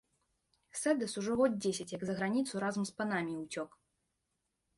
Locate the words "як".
1.97-2.01